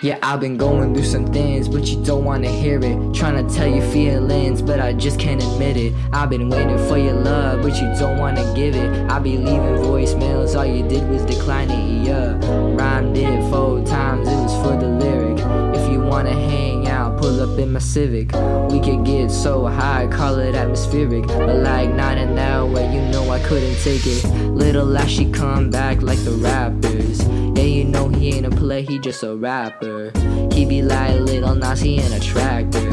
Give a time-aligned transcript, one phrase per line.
[0.00, 3.14] Yeah, I've been going through some things, but you don't wanna hear it.
[3.14, 5.92] Trying to tell you feelings, but I just can't admit it.
[6.12, 9.10] I've been waiting for your love, but you don't wanna give it.
[9.10, 12.38] I be leaving voicemails, all you did was decline it, yeah.
[12.76, 15.40] Rhymed it four times, it was for the lyric.
[15.76, 18.30] If you wanna hang out, pull up in my Civic.
[18.70, 21.26] We could get so high, call it atmospheric.
[21.26, 24.24] But like not that way, you know I couldn't take it.
[24.54, 27.27] Lil Ashy come back like the rappers.
[28.76, 30.12] He just a rapper.
[30.52, 32.88] He be like Lil Nas X in a tractor.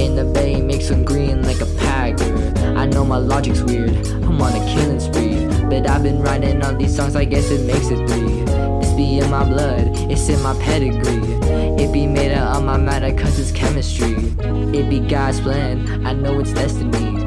[0.00, 2.54] In the bay, makes him green like a packer.
[2.78, 5.44] I know my logic's weird, I'm on a killing spree.
[5.68, 8.44] But I've been writing all these songs, I guess it makes it three.
[8.80, 11.20] This be in my blood, it's in my pedigree.
[11.82, 14.14] It be made out of my matter cause it's chemistry.
[14.72, 17.20] It be God's plan, I know it's destiny.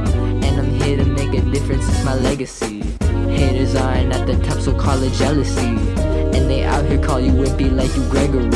[0.48, 2.82] And I'm here to make a difference, it's my legacy.
[3.30, 6.11] Haters aren't at the top, so call it jealousy.
[6.34, 8.50] And they out here call you wimpy like you Gregory.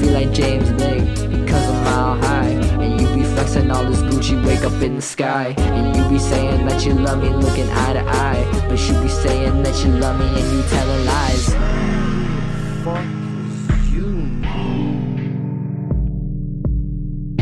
[0.00, 2.48] Feel like James Blake because I'm mile high.
[2.82, 5.54] And you be flexing all this Gucci, wake up in the sky.
[5.58, 8.44] And you be saying that you love me, looking eye to eye.
[8.68, 11.54] But you be saying that you love me and you telling lies.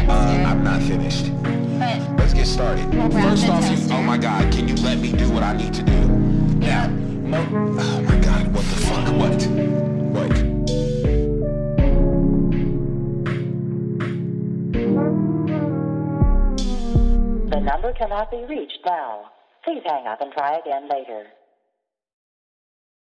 [0.06, 1.30] Uh, I'm not finished.
[1.38, 2.90] But Let's get started.
[3.12, 5.82] First off, you, oh my God, can you let me do what I need to
[5.82, 6.06] do?
[6.58, 6.88] Now,
[17.54, 19.30] The number cannot be reached now.
[19.62, 21.28] Please hang up and try again later.